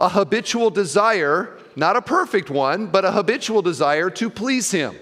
[0.00, 4.94] a habitual desire, not a perfect one, but a habitual desire to please Him.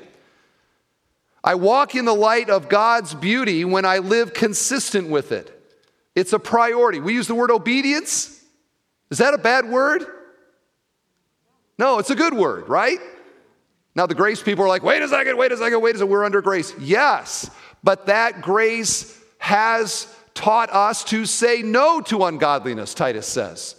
[1.47, 5.53] I walk in the light of God's beauty when I live consistent with it.
[6.17, 6.99] It's a priority.
[6.99, 8.43] We use the word obedience.
[9.11, 10.05] Is that a bad word?
[11.79, 12.99] No, it's a good word, right?
[13.95, 16.11] Now, the grace people are like, wait a second, wait a second, wait a second,
[16.11, 16.75] we're under grace.
[16.81, 17.49] Yes,
[17.85, 23.77] but that grace has taught us to say no to ungodliness, Titus says.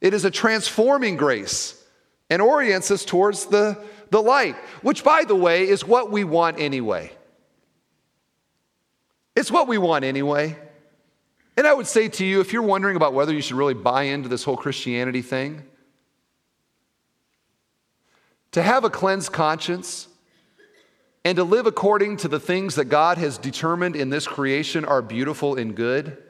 [0.00, 1.82] It is a transforming grace
[2.30, 3.76] and orients us towards the,
[4.12, 7.10] the light, which, by the way, is what we want anyway.
[9.34, 10.58] It's what we want anyway.
[11.56, 14.04] And I would say to you, if you're wondering about whether you should really buy
[14.04, 15.62] into this whole Christianity thing,
[18.50, 20.08] to have a cleansed conscience
[21.24, 25.00] and to live according to the things that God has determined in this creation are
[25.00, 26.22] beautiful and good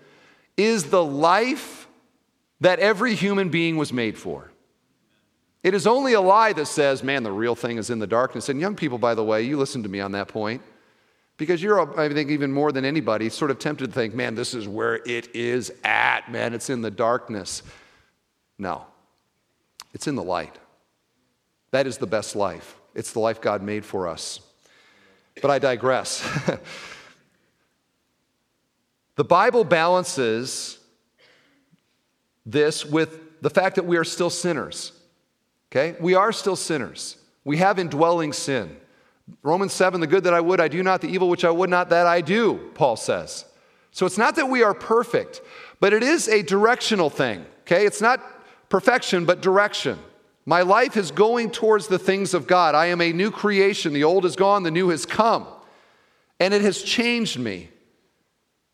[0.57, 1.89] is the life
[2.61, 4.52] that every human being was made for.
[5.63, 8.49] It is only a lie that says, man, the real thing is in the darkness.
[8.49, 10.61] And young people, by the way, you listen to me on that point.
[11.37, 14.55] Because you're, I think, even more than anybody, sort of tempted to think, man, this
[14.55, 16.53] is where it is at, man.
[16.53, 17.63] It's in the darkness.
[18.59, 18.87] No,
[19.95, 20.59] it's in the light.
[21.71, 22.77] That is the best life.
[22.95, 24.41] It's the life God made for us.
[25.41, 26.23] But I digress.
[29.17, 30.79] the Bible balances
[32.45, 34.93] this with the fact that we are still sinners.
[35.73, 35.97] Okay?
[36.01, 37.17] We are still sinners.
[37.45, 38.77] We have indwelling sin.
[39.43, 41.71] Romans 7, the good that I would, I do not, the evil which I would
[41.71, 43.47] not, that I do, Paul says.
[43.91, 45.41] So it's not that we are perfect,
[45.81, 47.47] but it is a directional thing.
[47.63, 47.87] Okay?
[47.87, 48.21] It's not
[48.69, 49.99] perfection, but direction.
[50.45, 52.75] My life is going towards the things of God.
[52.75, 53.95] I am a new creation.
[53.95, 55.47] The old is gone, the new has come.
[56.39, 57.71] And it has changed me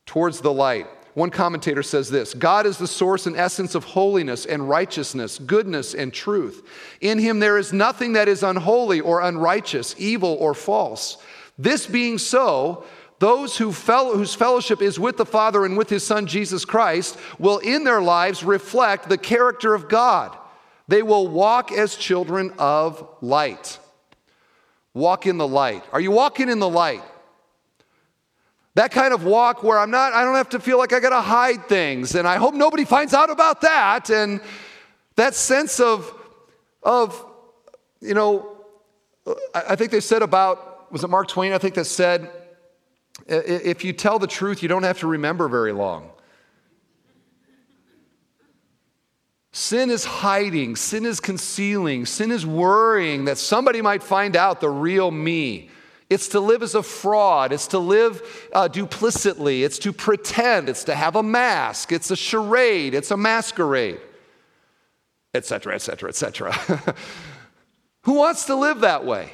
[0.04, 0.88] towards the light.
[1.18, 5.92] One commentator says this God is the source and essence of holiness and righteousness, goodness
[5.92, 6.64] and truth.
[7.00, 11.16] In him there is nothing that is unholy or unrighteous, evil or false.
[11.58, 12.84] This being so,
[13.18, 17.18] those who fellow, whose fellowship is with the Father and with his Son Jesus Christ
[17.40, 20.38] will in their lives reflect the character of God.
[20.86, 23.80] They will walk as children of light.
[24.94, 25.82] Walk in the light.
[25.92, 27.02] Are you walking in the light?
[28.78, 31.20] That kind of walk where I'm not, I don't have to feel like I gotta
[31.20, 34.08] hide things, and I hope nobody finds out about that.
[34.08, 34.40] And
[35.16, 36.08] that sense of,
[36.84, 37.26] of
[38.00, 38.56] you know,
[39.52, 41.52] I think they said about, was it Mark Twain?
[41.52, 42.30] I think that said,
[43.26, 46.12] if you tell the truth, you don't have to remember very long.
[49.50, 54.70] Sin is hiding, sin is concealing, sin is worrying that somebody might find out the
[54.70, 55.68] real me.
[56.10, 60.84] It's to live as a fraud, it's to live uh, duplicitly, it's to pretend, it's
[60.84, 64.00] to have a mask, it's a charade, it's a masquerade,
[65.34, 66.94] etc., etc., etc.
[68.02, 69.32] Who wants to live that way?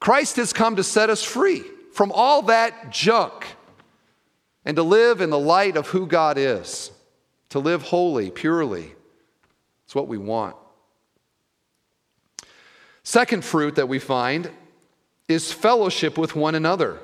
[0.00, 3.46] Christ has come to set us free from all that junk
[4.66, 6.90] and to live in the light of who God is,
[7.48, 8.92] to live holy, purely.
[9.86, 10.56] It's what we want.
[13.02, 14.50] Second fruit that we find
[15.30, 16.98] is fellowship with one another.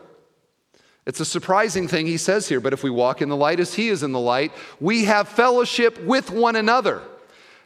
[1.07, 3.74] It's a surprising thing he says here, but if we walk in the light as
[3.74, 7.01] he is in the light, we have fellowship with one another.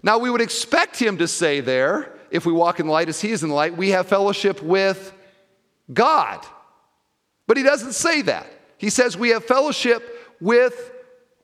[0.02, 3.20] Now, we would expect him to say there, if we walk in the light as
[3.20, 5.12] he is in the light, we have fellowship with
[5.92, 6.44] God.
[7.46, 8.46] But he doesn't say that.
[8.78, 10.92] He says we have fellowship with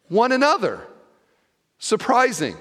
[0.09, 0.87] one another.
[1.79, 2.57] Surprising.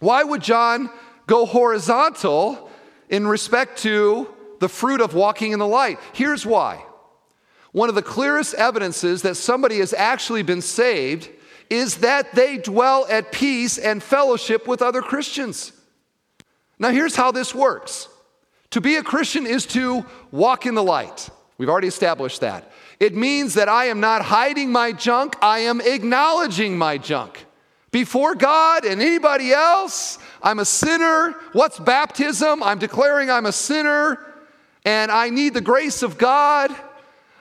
[0.00, 0.90] Why would John
[1.26, 2.70] go horizontal
[3.08, 5.98] in respect to the fruit of walking in the light?
[6.12, 6.84] Here's why.
[7.72, 11.28] One of the clearest evidences that somebody has actually been saved
[11.70, 15.72] is that they dwell at peace and fellowship with other Christians.
[16.78, 18.08] Now, here's how this works
[18.70, 21.30] to be a Christian is to walk in the light.
[21.56, 22.70] We've already established that.
[23.00, 27.44] It means that I am not hiding my junk, I am acknowledging my junk.
[27.90, 31.32] Before God and anybody else, I'm a sinner.
[31.52, 32.62] What's baptism?
[32.62, 34.27] I'm declaring I'm a sinner
[34.88, 36.74] and I need the grace of God.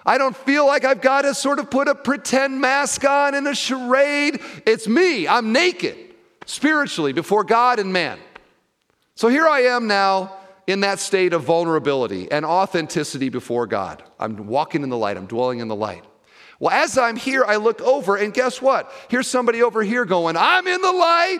[0.05, 3.47] I don't feel like I've got to sort of put a pretend mask on in
[3.47, 4.41] a charade.
[4.65, 5.29] It's me.
[5.29, 5.95] I'm naked
[6.45, 8.19] spiritually before God and man.
[9.15, 10.35] So here I am now
[10.67, 14.03] in that state of vulnerability and authenticity before God.
[14.19, 16.03] I'm walking in the light, I'm dwelling in the light.
[16.59, 18.91] Well, as I'm here, I look over, and guess what?
[19.07, 21.39] Here's somebody over here going, I'm in the light.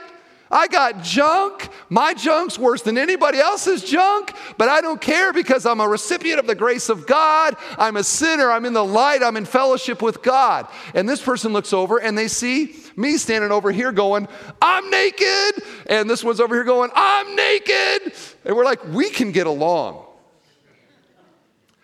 [0.50, 1.70] I got junk.
[1.90, 6.40] My junk's worse than anybody else's junk, but I don't care because I'm a recipient
[6.40, 7.56] of the grace of God.
[7.78, 8.50] I'm a sinner.
[8.52, 9.24] I'm in the light.
[9.24, 10.68] I'm in fellowship with God.
[10.94, 14.28] And this person looks over and they see me standing over here going,
[14.62, 15.64] I'm naked.
[15.88, 18.14] And this one's over here going, I'm naked.
[18.46, 20.06] And we're like, we can get along.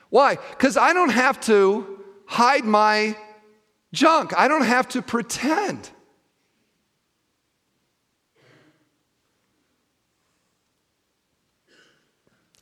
[0.09, 0.36] Why?
[0.36, 3.18] Because I don't have to hide my
[3.93, 5.89] junk, I don't have to pretend.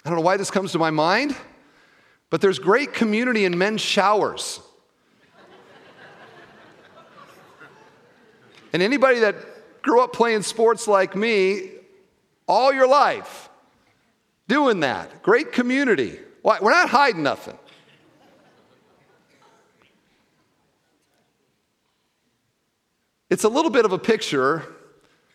[0.03, 1.35] I don't know why this comes to my mind,
[2.29, 4.59] but there's great community in men's showers.
[8.73, 9.35] and anybody that
[9.83, 11.69] grew up playing sports like me
[12.47, 13.49] all your life,
[14.47, 16.19] doing that, great community.
[16.41, 16.57] Why?
[16.59, 17.57] We're not hiding nothing.
[23.29, 24.65] It's a little bit of a picture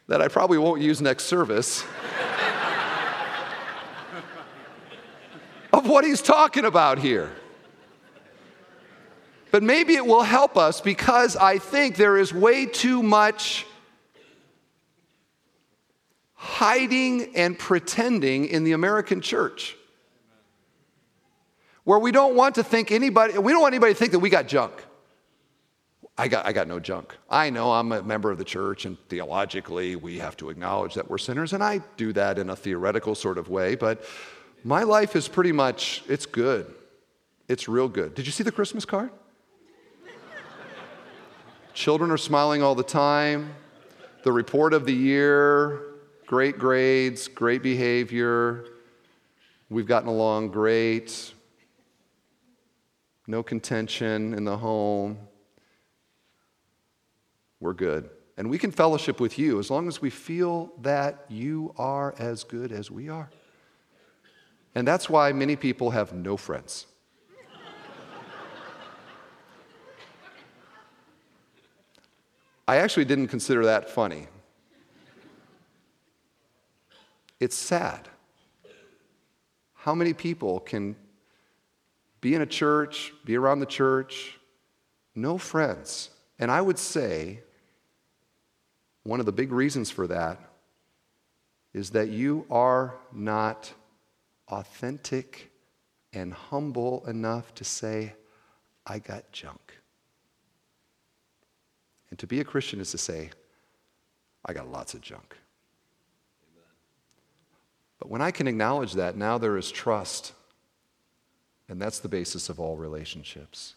[0.09, 1.85] that I probably won't use next service.
[5.89, 7.31] what he's talking about here.
[9.51, 13.67] But maybe it will help us because I think there is way too much
[16.35, 19.77] hiding and pretending in the American church.
[21.85, 24.29] Where we don't want to think anybody, we don't want anybody to think that we
[24.29, 24.73] got junk.
[26.19, 27.15] I got, I got no junk.
[27.29, 31.11] I know I'm a member of the church, and theologically, we have to acknowledge that
[31.11, 34.05] we're sinners, and I do that in a theoretical sort of way, but
[34.67, 36.67] my life is pretty much, it's good.
[37.47, 38.17] It's real good.
[38.17, 39.11] Did you see the Christmas card?
[41.73, 43.55] Children are smiling all the time.
[44.25, 45.83] The report of the year,
[46.27, 48.65] great grades, great behavior.
[49.71, 51.33] We've gotten along great.
[53.29, 55.17] No contention in the home.
[57.61, 58.11] We're good.
[58.37, 62.43] And we can fellowship with you as long as we feel that you are as
[62.43, 63.31] good as we are.
[64.77, 66.85] And that's why many people have no friends.
[72.69, 74.27] I actually didn't consider that funny.
[77.41, 78.11] It's sad.
[79.73, 80.95] How many people can
[82.21, 84.39] be in a church, be around the church,
[85.15, 86.11] no friends?
[86.39, 87.41] And I would say
[89.05, 90.39] one of the big reasons for that
[91.73, 93.73] is that you are not
[94.49, 95.51] authentic
[96.13, 98.15] and humble enough to say,
[98.87, 99.79] I got junk.
[102.11, 103.31] And to be a Christian is to say,
[104.45, 105.37] I got lots of junk.
[107.99, 110.33] But when I can acknowledge that, now there is trust.
[111.69, 113.75] And that's the basis of all relationships.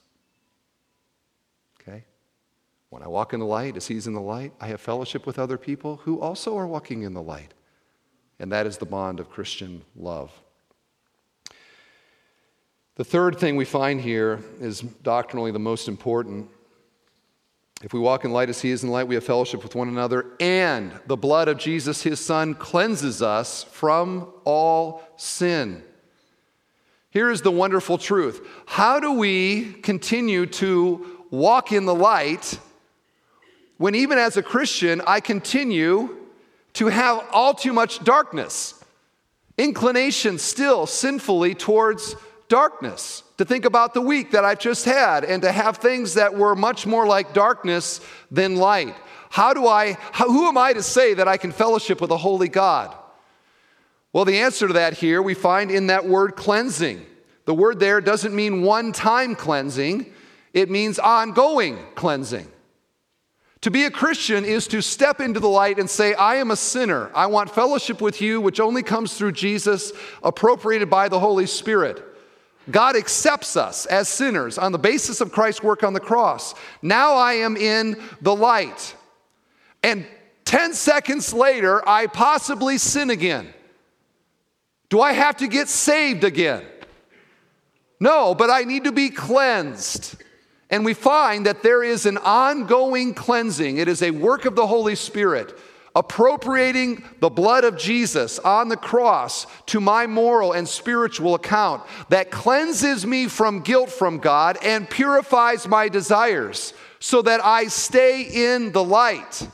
[1.81, 2.03] Okay?
[2.89, 5.39] When I walk in the light as He's in the light, I have fellowship with
[5.39, 7.53] other people who also are walking in the light.
[8.39, 10.31] And that is the bond of Christian love.
[12.99, 16.49] The third thing we find here is doctrinally the most important.
[17.81, 19.87] If we walk in light as He is in light, we have fellowship with one
[19.87, 25.81] another, and the blood of Jesus, His Son, cleanses us from all sin.
[27.09, 32.59] Here is the wonderful truth How do we continue to walk in the light
[33.77, 36.17] when, even as a Christian, I continue
[36.73, 38.83] to have all too much darkness?
[39.57, 42.17] Inclination still sinfully towards
[42.49, 46.35] darkness, to think about the week that I've just had, and to have things that
[46.35, 48.95] were much more like darkness than light.
[49.29, 52.17] How do I, how, who am I to say that I can fellowship with a
[52.17, 52.93] holy God?
[54.11, 57.05] Well, the answer to that here we find in that word cleansing.
[57.45, 60.11] The word there doesn't mean one time cleansing,
[60.51, 62.47] it means ongoing cleansing.
[63.61, 66.55] To be a Christian is to step into the light and say, I am a
[66.55, 67.11] sinner.
[67.13, 69.91] I want fellowship with you, which only comes through Jesus,
[70.23, 72.01] appropriated by the Holy Spirit.
[72.71, 76.53] God accepts us as sinners on the basis of Christ's work on the cross.
[76.81, 78.95] Now I am in the light.
[79.83, 80.05] And
[80.45, 83.53] 10 seconds later, I possibly sin again.
[84.89, 86.65] Do I have to get saved again?
[87.99, 90.15] No, but I need to be cleansed.
[90.69, 94.67] And we find that there is an ongoing cleansing, it is a work of the
[94.67, 95.57] Holy Spirit
[95.95, 102.31] appropriating the blood of Jesus on the cross to my moral and spiritual account that
[102.31, 108.71] cleanses me from guilt from God and purifies my desires so that I stay in
[108.71, 109.47] the light.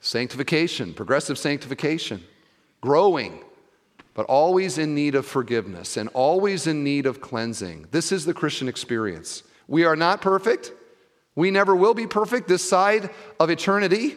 [0.00, 2.22] Sanctification, progressive sanctification,
[2.80, 3.42] growing,
[4.12, 7.86] but always in need of forgiveness and always in need of cleansing.
[7.90, 9.42] This is the Christian experience.
[9.66, 10.72] We are not perfect.
[11.36, 13.10] We never will be perfect this side
[13.40, 14.16] of eternity,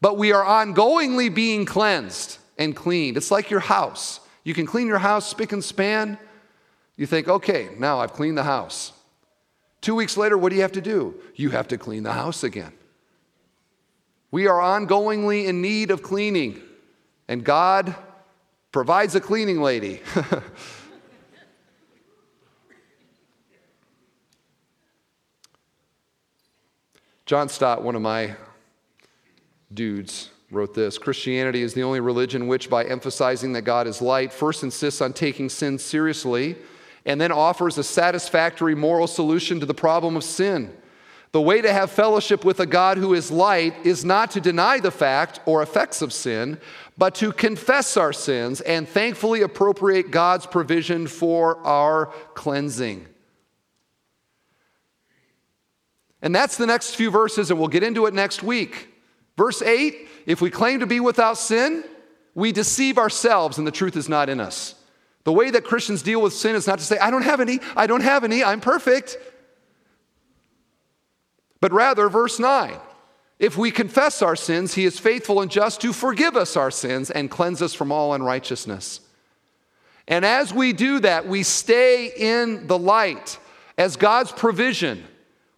[0.00, 3.16] but we are ongoingly being cleansed and cleaned.
[3.16, 4.20] It's like your house.
[4.44, 6.18] You can clean your house spick and span.
[6.96, 8.92] You think, okay, now I've cleaned the house.
[9.80, 11.14] Two weeks later, what do you have to do?
[11.36, 12.72] You have to clean the house again.
[14.30, 16.60] We are ongoingly in need of cleaning,
[17.28, 17.94] and God
[18.72, 20.00] provides a cleaning lady.
[27.28, 28.36] John Stott, one of my
[29.74, 34.32] dudes, wrote this Christianity is the only religion which, by emphasizing that God is light,
[34.32, 36.56] first insists on taking sin seriously
[37.04, 40.74] and then offers a satisfactory moral solution to the problem of sin.
[41.32, 44.80] The way to have fellowship with a God who is light is not to deny
[44.80, 46.58] the fact or effects of sin,
[46.96, 53.06] but to confess our sins and thankfully appropriate God's provision for our cleansing.
[56.22, 58.88] And that's the next few verses, and we'll get into it next week.
[59.36, 61.84] Verse 8 if we claim to be without sin,
[62.34, 64.74] we deceive ourselves, and the truth is not in us.
[65.24, 67.60] The way that Christians deal with sin is not to say, I don't have any,
[67.74, 69.16] I don't have any, I'm perfect.
[71.60, 72.78] But rather, verse 9
[73.38, 77.08] if we confess our sins, he is faithful and just to forgive us our sins
[77.10, 79.00] and cleanse us from all unrighteousness.
[80.08, 83.38] And as we do that, we stay in the light
[83.76, 85.04] as God's provision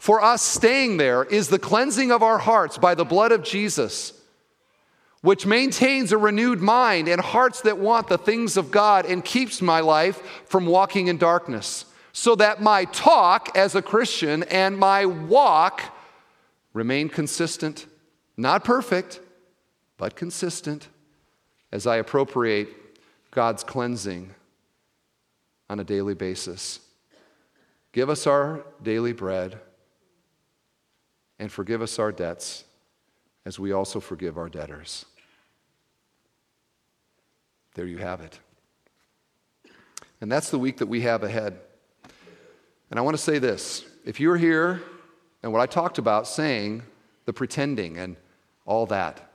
[0.00, 4.14] for us staying there is the cleansing of our hearts by the blood of Jesus,
[5.20, 9.60] which maintains a renewed mind and hearts that want the things of God and keeps
[9.60, 11.84] my life from walking in darkness,
[12.14, 15.82] so that my talk as a Christian and my walk
[16.72, 17.84] remain consistent,
[18.38, 19.20] not perfect,
[19.98, 20.88] but consistent
[21.72, 22.70] as I appropriate
[23.32, 24.34] God's cleansing
[25.68, 26.80] on a daily basis.
[27.92, 29.60] Give us our daily bread
[31.40, 32.64] and forgive us our debts
[33.46, 35.06] as we also forgive our debtors.
[37.74, 38.38] There you have it.
[40.20, 41.58] And that's the week that we have ahead.
[42.90, 44.82] And I want to say this if you're here
[45.42, 46.82] and what I talked about saying,
[47.24, 48.16] the pretending and
[48.66, 49.32] all that,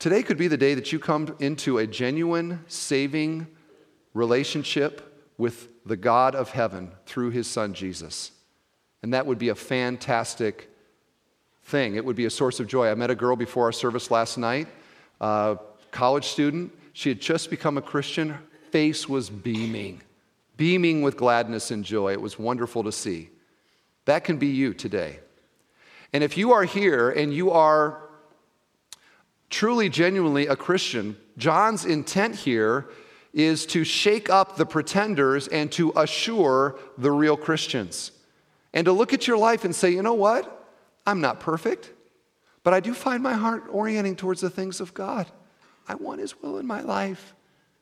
[0.00, 3.46] today could be the day that you come into a genuine, saving
[4.14, 8.32] relationship with the God of heaven through his son Jesus.
[9.00, 10.71] And that would be a fantastic
[11.64, 11.94] thing.
[11.96, 12.90] It would be a source of joy.
[12.90, 14.68] I met a girl before our service last night,
[15.20, 15.58] a
[15.90, 16.72] college student.
[16.92, 18.30] She had just become a Christian.
[18.30, 18.40] Her
[18.70, 20.02] face was beaming,
[20.56, 22.12] beaming with gladness and joy.
[22.12, 23.30] It was wonderful to see.
[24.04, 25.20] That can be you today.
[26.12, 28.02] And if you are here and you are
[29.48, 32.88] truly, genuinely a Christian, John's intent here
[33.32, 38.12] is to shake up the pretenders and to assure the real Christians.
[38.74, 40.61] And to look at your life and say, you know what?
[41.06, 41.90] I'm not perfect,
[42.62, 45.26] but I do find my heart orienting towards the things of God.
[45.88, 47.34] I want His will in my life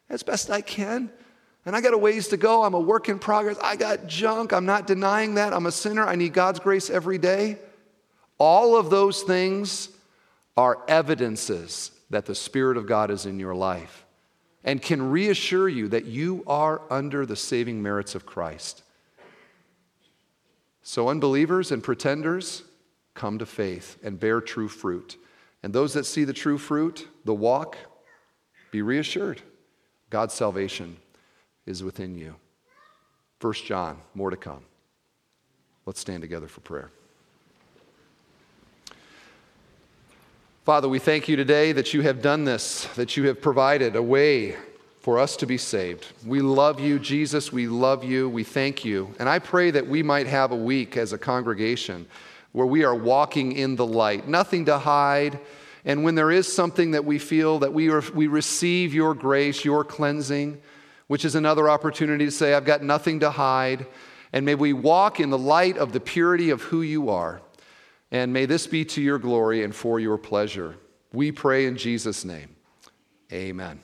[0.09, 1.11] as best I can.
[1.67, 2.65] And I got a ways to go.
[2.65, 3.59] I'm a work in progress.
[3.63, 4.53] I got junk.
[4.53, 5.53] I'm not denying that.
[5.53, 6.07] I'm a sinner.
[6.07, 7.59] I need God's grace every day.
[8.39, 9.91] All of those things
[10.57, 14.07] are evidences that the Spirit of God is in your life
[14.65, 18.83] and can reassure you that you are under the saving merits of Christ.
[20.83, 22.63] So, unbelievers and pretenders
[23.21, 25.19] come to faith and bear true fruit.
[25.63, 27.77] And those that see the true fruit, the walk,
[28.71, 29.43] be reassured.
[30.09, 30.97] God's salvation
[31.67, 32.35] is within you.
[33.39, 34.65] First John, more to come.
[35.85, 36.91] Let's stand together for prayer.
[40.65, 44.03] Father, we thank you today that you have done this, that you have provided a
[44.03, 44.57] way
[45.01, 46.07] for us to be saved.
[46.25, 47.53] We love you, Jesus.
[47.53, 48.31] We love you.
[48.31, 49.15] We thank you.
[49.19, 52.07] And I pray that we might have a week as a congregation
[52.53, 55.39] where we are walking in the light, nothing to hide.
[55.85, 59.65] And when there is something that we feel that we, are, we receive your grace,
[59.65, 60.61] your cleansing,
[61.07, 63.87] which is another opportunity to say, I've got nothing to hide.
[64.33, 67.41] And may we walk in the light of the purity of who you are.
[68.11, 70.77] And may this be to your glory and for your pleasure.
[71.13, 72.57] We pray in Jesus' name.
[73.33, 73.81] Amen.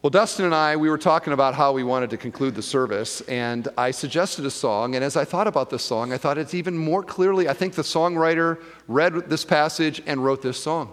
[0.00, 3.20] Well, Dustin and I, we were talking about how we wanted to conclude the service,
[3.22, 4.94] and I suggested a song.
[4.94, 7.74] And as I thought about this song, I thought it's even more clearly, I think
[7.74, 10.92] the songwriter read this passage and wrote this song.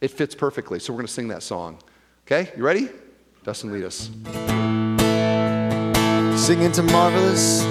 [0.00, 0.78] It fits perfectly.
[0.78, 1.78] So we're going to sing that song.
[2.24, 2.88] Okay, you ready?
[3.42, 4.08] Dustin, lead us.
[6.40, 7.64] Singing to marvelous